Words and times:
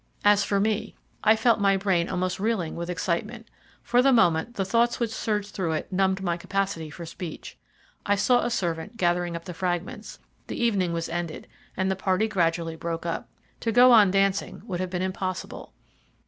As 0.25 0.43
for 0.43 0.59
me, 0.59 0.95
I 1.23 1.35
felt 1.35 1.59
my 1.59 1.77
brain 1.77 2.09
almost 2.09 2.39
reeling 2.39 2.75
with 2.75 2.89
excitement. 2.89 3.47
For 3.83 4.01
the 4.01 4.11
moment 4.11 4.55
the 4.55 4.65
thoughts 4.65 4.99
which 4.99 5.11
surged 5.11 5.49
through 5.53 5.73
it 5.73 5.91
numbed 5.93 6.23
my 6.23 6.37
capacity 6.37 6.89
for 6.89 7.05
speech. 7.05 7.55
I 8.03 8.15
saw 8.15 8.43
a 8.43 8.49
servant 8.49 8.97
gathering 8.97 9.35
up 9.35 9.45
the 9.45 9.53
fragments. 9.53 10.17
The 10.47 10.59
evening 10.59 10.91
was 10.91 11.07
ended, 11.07 11.47
and 11.77 11.91
the 11.91 11.95
party 11.95 12.27
gradually 12.27 12.75
broke 12.75 13.05
up. 13.05 13.29
To 13.59 13.71
go 13.71 13.91
on 13.91 14.09
dancing 14.09 14.63
would 14.65 14.79
have 14.79 14.89
been 14.89 15.03
impossible. 15.03 15.71